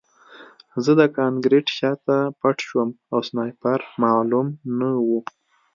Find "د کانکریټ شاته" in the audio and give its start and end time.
0.99-2.17